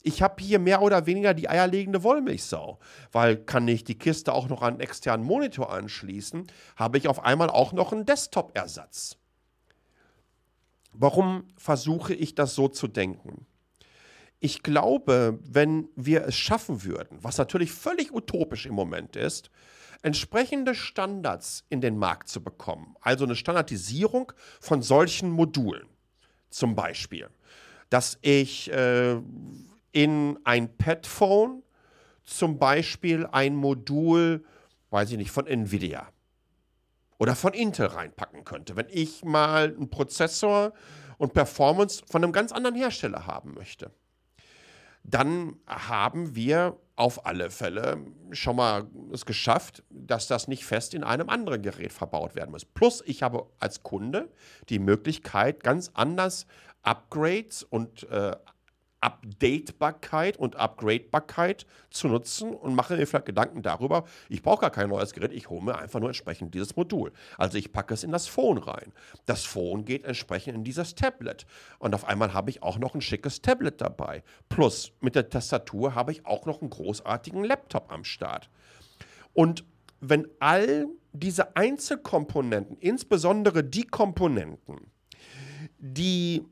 Ich 0.03 0.23
habe 0.23 0.43
hier 0.43 0.59
mehr 0.59 0.83
oder 0.83 1.07
weniger 1.07 1.35
die 1.35 1.49
eierlegende 1.49 2.03
Wollmilchsau, 2.03 2.79
weil 3.13 3.37
kann 3.37 3.67
ich 3.69 3.85
die 3.85 3.99
Kiste 3.99 4.33
auch 4.33 4.49
noch 4.49 4.63
an 4.63 4.75
einen 4.75 4.81
externen 4.81 5.27
Monitor 5.27 5.73
anschließen, 5.73 6.47
habe 6.77 6.99
ich 6.99 7.09
auf 7.09 7.25
einmal 7.25 7.51
auch 7.51 7.73
noch 7.73 7.93
einen 7.93 8.07
Desktop-Ersatz. 8.07 9.17
Warum 10.93 11.45
versuche 11.57 12.15
ich 12.15 12.35
das 12.35 12.55
so 12.55 12.69
zu 12.69 12.89
denken? 12.89 13.47
Ich 14.39 14.63
glaube, 14.63 15.39
wenn 15.43 15.89
wir 15.95 16.25
es 16.27 16.37
schaffen 16.37 16.85
würden, 16.85 17.19
was 17.23 17.39
natürlich 17.39 17.73
völlig 17.73 18.13
utopisch 18.13 18.67
im 18.67 18.75
Moment 18.75 19.17
ist, 19.17 19.51
entsprechende 20.07 20.77
Standards 20.77 21.65
in 21.69 21.81
den 21.81 21.99
Markt 21.99 22.29
zu 22.29 22.41
bekommen. 22.41 22.95
Also 23.01 23.25
eine 23.25 23.35
Standardisierung 23.35 24.33
von 24.61 24.81
solchen 24.81 25.29
Modulen. 25.31 25.89
Zum 26.49 26.77
Beispiel, 26.77 27.29
dass 27.91 28.17
ich 28.23 28.71
äh, 28.71 29.21
in 29.91 30.39
ein 30.45 30.77
Padphone 30.79 31.65
zum 32.23 32.57
Beispiel 32.61 33.27
ein 33.27 33.57
Modul, 33.57 34.45
weiß 34.91 35.11
ich 35.11 35.17
nicht, 35.17 35.33
von 35.33 35.49
Nvidia 35.49 36.09
oder 37.19 37.35
von 37.35 37.53
Intel 37.53 37.87
reinpacken 37.87 38.45
könnte, 38.45 38.77
wenn 38.77 38.87
ich 38.89 39.25
mal 39.25 39.75
einen 39.75 39.91
Prozessor 39.91 40.73
und 41.19 41.33
Performance 41.33 42.05
von 42.09 42.23
einem 42.23 42.33
ganz 42.33 42.53
anderen 42.53 42.77
Hersteller 42.77 43.27
haben 43.27 43.55
möchte 43.55 43.91
dann 45.09 45.57
haben 45.67 46.35
wir 46.35 46.77
auf 46.97 47.27
alle 47.27 47.51
Fälle 47.51 47.99
schon 48.33 48.57
mal 48.57 48.87
es 49.13 49.27
geschafft, 49.27 49.83
dass 49.91 50.27
das 50.29 50.49
nicht 50.49 50.65
fest 50.65 50.95
in 50.95 51.05
einem 51.05 51.29
anderen 51.29 51.63
Gerät 51.63 51.93
verbaut 51.93 52.35
werden 52.35 52.51
muss. 52.51 52.65
Plus, 52.65 53.03
ich 53.07 53.23
habe 53.23 53.47
als 53.61 53.83
Kunde 53.83 54.31
die 54.71 54.79
Möglichkeit, 54.79 55.63
ganz 55.63 55.91
anders 55.95 56.47
Upgrades 56.83 57.63
und 57.63 58.09
äh, 58.11 58.35
Updatebarkeit 59.01 60.37
und 60.37 60.57
Upgradebarkeit 60.57 61.67
zu 61.91 62.09
nutzen 62.09 62.55
und 62.55 62.75
mache 62.75 62.97
mir 62.97 63.07
vielleicht 63.07 63.27
Gedanken 63.27 63.63
darüber, 63.63 64.05
ich 64.29 64.43
brauche 64.43 64.63
gar 64.63 64.71
kein 64.71 64.89
neues 64.89 65.13
Gerät, 65.13 65.33
ich 65.33 65.51
hole 65.51 65.63
mir 65.63 65.79
einfach 65.79 66.01
nur 66.01 66.09
entsprechend 66.09 66.55
dieses 66.55 66.77
Modul. 66.77 67.13
Also 67.39 67.59
ich 67.59 67.73
packe 67.73 67.95
es 67.95 68.05
in 68.05 68.13
das 68.13 68.27
Phone 68.27 68.59
rein. 68.59 68.93
Das 69.27 69.45
Phone 69.45 69.85
geht 69.85 70.05
entsprechend 70.05 70.55
in 70.55 70.65
dieses 70.65 70.95
Tablet. 70.95 71.47
Und 71.79 71.95
auf 71.95 72.05
einmal 72.05 72.33
habe 72.33 72.51
ich 72.51 72.63
auch 72.63 72.79
noch 72.79 72.95
ein 72.95 73.01
schickes 73.01 73.43
Tablet 73.43 73.81
dabei. 73.81 74.23
Plus 74.49 74.93
mit 75.01 75.15
der 75.15 75.29
Tastatur 75.29 75.95
habe 75.95 76.13
ich 76.13 76.27
auch 76.27 76.47
noch 76.47 76.61
einen 76.61 76.71
großartigen 76.71 77.45
Laptop 77.45 77.93
am 77.93 78.05
Start. 78.05 78.51
Und 79.35 79.65
wenn 80.01 80.29
all 80.41 80.87
diese 81.13 81.57
Einzelkomponenten, 81.57 82.77
insbesondere 82.79 83.65
die 83.65 83.85
Komponenten, 83.85 84.91
die 85.79 86.45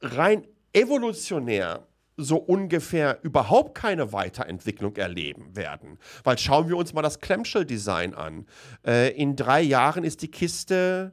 rein 0.00 0.46
evolutionär 0.72 1.86
so 2.16 2.36
ungefähr 2.36 3.18
überhaupt 3.22 3.74
keine 3.74 4.12
Weiterentwicklung 4.12 4.96
erleben 4.96 5.56
werden. 5.56 5.98
Weil 6.24 6.38
schauen 6.38 6.68
wir 6.68 6.76
uns 6.76 6.92
mal 6.92 7.02
das 7.02 7.20
Clamshell-Design 7.20 8.14
an. 8.14 8.46
Äh, 8.86 9.10
in 9.16 9.34
drei 9.34 9.62
Jahren 9.62 10.04
ist 10.04 10.22
die 10.22 10.30
Kiste 10.30 11.12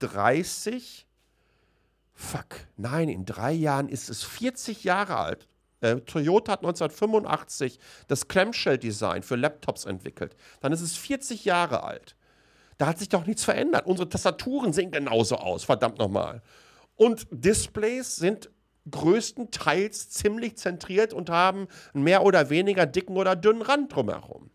30. 0.00 1.06
Fuck, 2.12 2.66
nein, 2.76 3.08
in 3.08 3.24
drei 3.24 3.52
Jahren 3.52 3.88
ist 3.88 4.10
es 4.10 4.22
40 4.22 4.84
Jahre 4.84 5.16
alt. 5.16 5.48
Äh, 5.80 5.96
Toyota 6.00 6.52
hat 6.52 6.60
1985 6.60 7.78
das 8.06 8.28
Clamshell-Design 8.28 9.22
für 9.22 9.36
Laptops 9.36 9.86
entwickelt. 9.86 10.36
Dann 10.60 10.72
ist 10.72 10.82
es 10.82 10.96
40 10.96 11.46
Jahre 11.46 11.82
alt. 11.82 12.16
Da 12.76 12.86
hat 12.86 12.98
sich 12.98 13.08
doch 13.08 13.26
nichts 13.26 13.44
verändert. 13.44 13.86
Unsere 13.86 14.08
Tastaturen 14.08 14.72
sehen 14.72 14.90
genauso 14.90 15.36
aus, 15.36 15.64
verdammt 15.64 15.98
nochmal. 15.98 16.42
Und 17.00 17.28
Displays 17.30 18.16
sind 18.16 18.50
größtenteils 18.90 20.10
ziemlich 20.10 20.58
zentriert 20.58 21.14
und 21.14 21.30
haben 21.30 21.66
einen 21.94 22.04
mehr 22.04 22.22
oder 22.22 22.50
weniger 22.50 22.84
dicken 22.84 23.16
oder 23.16 23.36
dünnen 23.36 23.62
Rand 23.62 23.94
drumherum. 23.94 24.50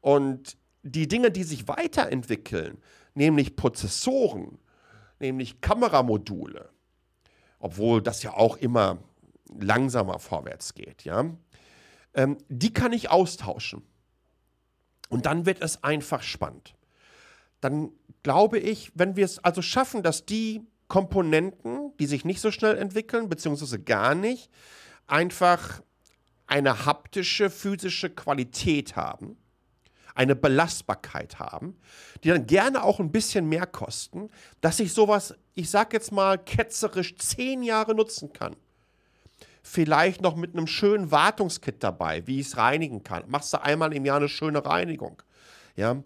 Und 0.00 0.56
die 0.84 1.08
Dinge, 1.08 1.32
die 1.32 1.42
sich 1.42 1.66
weiterentwickeln, 1.66 2.78
nämlich 3.14 3.56
Prozessoren, 3.56 4.58
nämlich 5.18 5.60
Kameramodule, 5.60 6.70
obwohl 7.58 8.00
das 8.00 8.22
ja 8.22 8.34
auch 8.34 8.56
immer 8.58 9.02
langsamer 9.58 10.20
vorwärts 10.20 10.74
geht, 10.74 11.02
ja, 11.02 11.34
ähm, 12.14 12.38
die 12.48 12.72
kann 12.72 12.92
ich 12.92 13.10
austauschen. 13.10 13.82
Und 15.08 15.26
dann 15.26 15.46
wird 15.46 15.62
es 15.62 15.82
einfach 15.82 16.22
spannend. 16.22 16.76
Dann 17.60 17.90
glaube 18.22 18.60
ich, 18.60 18.92
wenn 18.94 19.16
wir 19.16 19.24
es 19.24 19.40
also 19.40 19.62
schaffen, 19.62 20.04
dass 20.04 20.26
die 20.26 20.64
Komponenten, 20.88 21.96
die 21.98 22.06
sich 22.06 22.24
nicht 22.24 22.40
so 22.40 22.50
schnell 22.50 22.76
entwickeln, 22.76 23.28
beziehungsweise 23.28 23.80
gar 23.80 24.14
nicht, 24.14 24.50
einfach 25.06 25.82
eine 26.46 26.86
haptische, 26.86 27.50
physische 27.50 28.10
Qualität 28.10 28.96
haben, 28.96 29.36
eine 30.14 30.36
Belastbarkeit 30.36 31.38
haben, 31.38 31.76
die 32.22 32.28
dann 32.28 32.46
gerne 32.46 32.84
auch 32.84 33.00
ein 33.00 33.10
bisschen 33.10 33.48
mehr 33.48 33.66
kosten, 33.66 34.30
dass 34.60 34.78
ich 34.78 34.92
sowas, 34.92 35.34
ich 35.54 35.70
sag 35.70 35.92
jetzt 35.92 36.12
mal 36.12 36.38
ketzerisch, 36.38 37.16
zehn 37.16 37.62
Jahre 37.62 37.94
nutzen 37.94 38.32
kann. 38.32 38.54
Vielleicht 39.62 40.20
noch 40.20 40.36
mit 40.36 40.54
einem 40.54 40.66
schönen 40.66 41.10
Wartungskit 41.10 41.82
dabei, 41.82 42.26
wie 42.26 42.40
ich 42.40 42.48
es 42.48 42.56
reinigen 42.58 43.02
kann. 43.02 43.24
Machst 43.28 43.52
du 43.54 43.62
einmal 43.62 43.94
im 43.94 44.04
Jahr 44.04 44.18
eine 44.18 44.28
schöne 44.28 44.64
Reinigung. 44.64 45.22
Ja, 45.74 45.96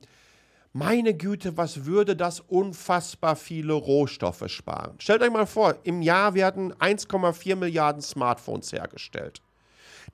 meine 0.73 1.15
Güte, 1.15 1.57
was 1.57 1.85
würde 1.85 2.15
das 2.15 2.41
unfassbar 2.41 3.37
viele 3.37 3.73
Rohstoffe 3.73 4.45
sparen? 4.49 5.01
Stellt 5.01 5.23
euch 5.23 5.31
mal 5.31 5.47
vor, 5.47 5.77
im 5.85 6.03
Jahr 6.03 6.35
werden 6.35 6.73
1,4 6.75 7.57
Milliarden 7.57 8.03
Smartphones 8.03 8.73
hergestellt. 8.73 9.41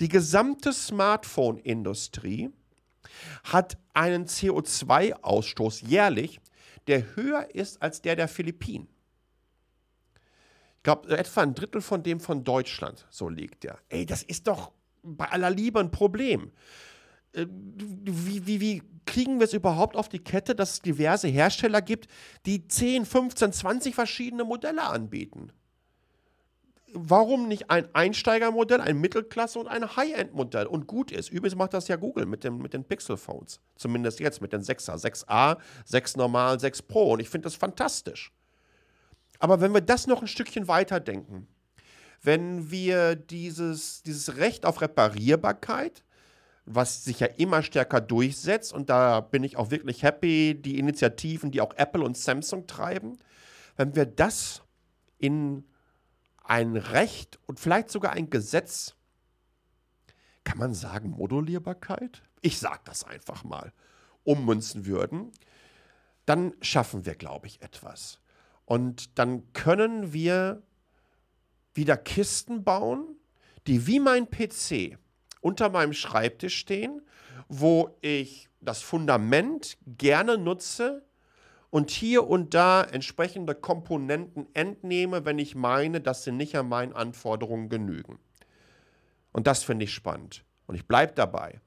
Die 0.00 0.08
gesamte 0.08 0.72
Smartphone-Industrie 0.72 2.50
hat 3.44 3.76
einen 3.92 4.26
CO2-Ausstoß 4.26 5.86
jährlich, 5.86 6.40
der 6.86 7.16
höher 7.16 7.54
ist 7.54 7.80
als 7.82 8.02
der 8.02 8.16
der 8.16 8.28
Philippinen. 8.28 8.88
Ich 10.78 10.82
glaube, 10.82 11.16
etwa 11.16 11.42
ein 11.42 11.54
Drittel 11.54 11.80
von 11.80 12.02
dem 12.02 12.20
von 12.20 12.44
Deutschland, 12.44 13.06
so 13.10 13.28
liegt 13.28 13.64
der. 13.64 13.78
Ey, 13.88 14.04
das 14.04 14.22
ist 14.22 14.46
doch 14.46 14.72
bei 15.02 15.26
aller 15.30 15.50
Liebe 15.50 15.80
ein 15.80 15.90
Problem. 15.90 16.52
Äh, 17.32 17.46
wie, 17.48 18.46
wie, 18.46 18.60
wie 18.60 18.82
kriegen 19.06 19.38
wir 19.38 19.44
es 19.44 19.52
überhaupt 19.52 19.96
auf 19.96 20.08
die 20.08 20.18
Kette, 20.18 20.54
dass 20.54 20.72
es 20.72 20.80
diverse 20.80 21.28
Hersteller 21.28 21.82
gibt, 21.82 22.08
die 22.46 22.66
10, 22.66 23.06
15, 23.06 23.52
20 23.52 23.94
verschiedene 23.94 24.44
Modelle 24.44 24.82
anbieten? 24.82 25.52
Warum 26.96 27.48
nicht 27.48 27.70
ein 27.70 27.92
Einsteigermodell, 27.92 28.80
ein 28.80 29.00
Mittelklasse 29.00 29.58
und 29.58 29.66
ein 29.66 29.96
High-End-Modell 29.96 30.66
und 30.66 30.86
gut 30.86 31.10
ist? 31.10 31.28
Übrigens 31.28 31.56
macht 31.56 31.74
das 31.74 31.88
ja 31.88 31.96
Google 31.96 32.24
mit, 32.24 32.44
dem, 32.44 32.58
mit 32.58 32.72
den 32.72 32.84
Pixel-Phones. 32.84 33.58
Zumindest 33.74 34.20
jetzt 34.20 34.40
mit 34.40 34.52
den 34.52 34.62
6er. 34.62 34.96
6a, 34.96 35.58
6 35.84 36.16
normal, 36.16 36.60
6 36.60 36.82
Pro. 36.82 37.14
Und 37.14 37.20
ich 37.20 37.28
finde 37.28 37.46
das 37.46 37.56
fantastisch. 37.56 38.32
Aber 39.40 39.60
wenn 39.60 39.74
wir 39.74 39.80
das 39.80 40.06
noch 40.06 40.22
ein 40.22 40.28
Stückchen 40.28 40.68
weiter 40.68 41.00
denken, 41.00 41.48
wenn 42.22 42.70
wir 42.70 43.16
dieses, 43.16 44.02
dieses 44.02 44.36
Recht 44.36 44.64
auf 44.64 44.80
Reparierbarkeit 44.80 46.04
was 46.66 47.04
sich 47.04 47.20
ja 47.20 47.26
immer 47.26 47.62
stärker 47.62 48.00
durchsetzt. 48.00 48.72
Und 48.72 48.90
da 48.90 49.20
bin 49.20 49.44
ich 49.44 49.56
auch 49.56 49.70
wirklich 49.70 50.02
happy, 50.02 50.54
die 50.60 50.78
Initiativen, 50.78 51.50
die 51.50 51.60
auch 51.60 51.74
Apple 51.76 52.02
und 52.02 52.16
Samsung 52.16 52.66
treiben. 52.66 53.18
Wenn 53.76 53.94
wir 53.94 54.06
das 54.06 54.62
in 55.18 55.64
ein 56.42 56.76
Recht 56.76 57.38
und 57.46 57.60
vielleicht 57.60 57.90
sogar 57.90 58.12
ein 58.12 58.30
Gesetz, 58.30 58.94
kann 60.44 60.58
man 60.58 60.74
sagen, 60.74 61.10
Modulierbarkeit? 61.10 62.22
Ich 62.42 62.58
sage 62.58 62.80
das 62.84 63.04
einfach 63.04 63.44
mal, 63.44 63.72
ummünzen 64.24 64.86
würden, 64.86 65.32
dann 66.26 66.54
schaffen 66.60 67.06
wir, 67.06 67.14
glaube 67.14 67.46
ich, 67.46 67.62
etwas. 67.62 68.20
Und 68.66 69.18
dann 69.18 69.52
können 69.52 70.12
wir 70.12 70.62
wieder 71.74 71.96
Kisten 71.96 72.64
bauen, 72.64 73.16
die 73.66 73.86
wie 73.86 74.00
mein 74.00 74.30
PC 74.30 74.98
unter 75.44 75.68
meinem 75.68 75.92
Schreibtisch 75.92 76.56
stehen, 76.56 77.02
wo 77.48 77.98
ich 78.00 78.48
das 78.60 78.80
Fundament 78.80 79.76
gerne 79.86 80.38
nutze 80.38 81.04
und 81.68 81.90
hier 81.90 82.26
und 82.26 82.54
da 82.54 82.82
entsprechende 82.82 83.54
Komponenten 83.54 84.46
entnehme, 84.54 85.26
wenn 85.26 85.38
ich 85.38 85.54
meine, 85.54 86.00
dass 86.00 86.24
sie 86.24 86.32
nicht 86.32 86.56
an 86.56 86.68
meinen 86.68 86.94
Anforderungen 86.94 87.68
genügen. 87.68 88.18
Und 89.32 89.46
das 89.46 89.62
finde 89.64 89.84
ich 89.84 89.92
spannend. 89.92 90.44
Und 90.66 90.76
ich 90.76 90.86
bleibe 90.86 91.12
dabei. 91.12 91.60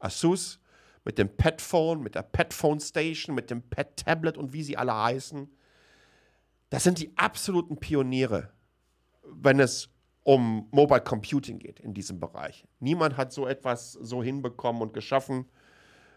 Asus 0.00 0.60
mit 1.04 1.18
dem 1.18 1.28
Petphone, 1.28 2.00
mit 2.00 2.14
der 2.14 2.22
Petphone 2.22 2.80
Station, 2.80 3.34
mit 3.34 3.50
dem 3.50 3.60
Pet 3.60 3.96
Tablet 3.96 4.38
und 4.38 4.54
wie 4.54 4.62
sie 4.62 4.78
alle 4.78 4.94
heißen, 4.94 5.50
das 6.70 6.84
sind 6.84 6.98
die 6.98 7.12
absoluten 7.16 7.78
Pioniere, 7.78 8.52
wenn 9.22 9.60
es 9.60 9.90
um 10.28 10.68
Mobile 10.72 11.00
Computing 11.00 11.58
geht 11.58 11.80
in 11.80 11.94
diesem 11.94 12.20
Bereich. 12.20 12.66
Niemand 12.80 13.16
hat 13.16 13.32
so 13.32 13.46
etwas 13.46 13.92
so 13.92 14.22
hinbekommen 14.22 14.82
und 14.82 14.92
geschaffen 14.92 15.46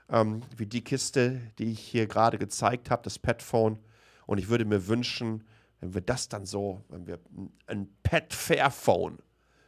ähm, 0.10 0.42
wie 0.58 0.66
die 0.66 0.84
Kiste, 0.84 1.40
die 1.60 1.72
ich 1.72 1.80
hier 1.80 2.08
gerade 2.08 2.38
gezeigt 2.38 2.90
habe, 2.90 3.04
das 3.04 3.18
Petphone. 3.18 3.80
Und 4.26 4.38
ich 4.38 4.50
würde 4.50 4.66
mir 4.66 4.90
wünschen, 4.90 5.46
wenn 5.80 5.94
wir 5.94 6.02
das 6.02 6.28
dann 6.28 6.46
so, 6.46 6.84
wenn 6.90 7.08
wir 7.08 7.20
ein 7.68 7.88
Pet 8.04 8.34
Fairphone 8.34 9.20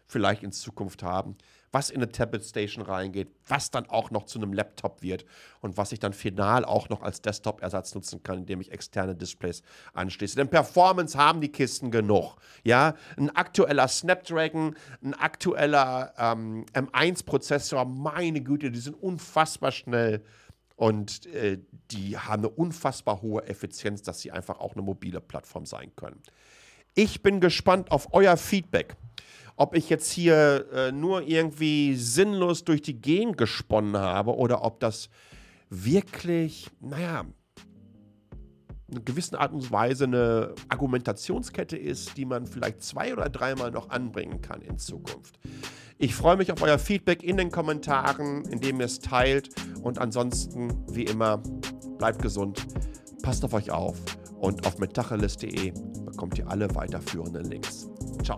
vielleicht 0.07 0.43
in 0.43 0.51
Zukunft 0.51 1.03
haben, 1.03 1.37
was 1.73 1.89
in 1.89 1.97
eine 1.97 2.11
Tablet 2.11 2.45
Station 2.45 2.85
reingeht, 2.85 3.29
was 3.47 3.71
dann 3.71 3.89
auch 3.89 4.11
noch 4.11 4.25
zu 4.25 4.37
einem 4.37 4.53
Laptop 4.53 5.01
wird 5.01 5.25
und 5.59 5.75
was 5.75 5.91
ich 5.91 5.99
dann 5.99 6.13
final 6.13 6.63
auch 6.63 6.87
noch 6.89 7.01
als 7.01 7.21
Desktop-Ersatz 7.21 7.95
nutzen 7.95 8.21
kann, 8.21 8.37
indem 8.39 8.61
ich 8.61 8.71
externe 8.71 9.15
Displays 9.15 9.63
anschließe. 9.93 10.35
Denn 10.35 10.49
Performance 10.49 11.17
haben 11.17 11.41
die 11.41 11.51
Kisten 11.51 11.89
genug. 11.89 12.37
Ja, 12.63 12.93
ein 13.17 13.35
aktueller 13.35 13.87
Snapdragon, 13.87 14.75
ein 15.03 15.15
aktueller 15.15 16.13
ähm, 16.17 16.65
M1-Prozessor, 16.73 17.85
meine 17.85 18.41
Güte, 18.41 18.69
die 18.69 18.79
sind 18.79 18.93
unfassbar 19.01 19.71
schnell 19.71 20.23
und 20.75 21.25
äh, 21.27 21.57
die 21.89 22.17
haben 22.17 22.43
eine 22.43 22.49
unfassbar 22.49 23.23
hohe 23.23 23.47
Effizienz, 23.47 24.03
dass 24.03 24.19
sie 24.19 24.31
einfach 24.31 24.59
auch 24.59 24.73
eine 24.73 24.83
mobile 24.83 25.21
Plattform 25.21 25.65
sein 25.65 25.91
können. 25.95 26.21
Ich 26.93 27.23
bin 27.23 27.39
gespannt 27.39 27.89
auf 27.89 28.13
euer 28.13 28.37
Feedback 28.37 28.95
ob 29.55 29.75
ich 29.75 29.89
jetzt 29.89 30.11
hier 30.11 30.65
äh, 30.73 30.91
nur 30.91 31.27
irgendwie 31.27 31.95
sinnlos 31.95 32.63
durch 32.63 32.81
die 32.81 32.99
Gegend 32.99 33.37
gesponnen 33.37 33.97
habe 33.97 34.35
oder 34.35 34.63
ob 34.63 34.79
das 34.79 35.09
wirklich, 35.69 36.69
naja, 36.79 37.25
in 38.91 39.05
gewissen 39.05 39.35
Art 39.35 39.53
und 39.53 39.71
Weise 39.71 40.05
eine 40.05 40.53
Argumentationskette 40.69 41.77
ist, 41.77 42.17
die 42.17 42.25
man 42.25 42.45
vielleicht 42.45 42.83
zwei 42.83 43.13
oder 43.13 43.29
dreimal 43.29 43.71
noch 43.71 43.89
anbringen 43.89 44.41
kann 44.41 44.61
in 44.61 44.77
Zukunft. 44.77 45.39
Ich 45.97 46.15
freue 46.15 46.37
mich 46.37 46.51
auf 46.51 46.61
euer 46.61 46.79
Feedback 46.79 47.23
in 47.23 47.37
den 47.37 47.49
Kommentaren, 47.49 48.43
indem 48.45 48.79
ihr 48.79 48.87
es 48.87 48.99
teilt. 48.99 49.49
Und 49.81 49.99
ansonsten, 49.99 50.85
wie 50.91 51.03
immer, 51.03 51.37
bleibt 51.97 52.21
gesund, 52.21 52.65
passt 53.21 53.45
auf 53.45 53.53
euch 53.53 53.71
auf 53.71 53.97
und 54.39 54.65
auf 54.67 54.79
metacheles.de 54.79 55.71
bekommt 56.05 56.37
ihr 56.37 56.47
alle 56.49 56.73
weiterführenden 56.75 57.45
Links. 57.45 57.89
Ciao. 58.23 58.37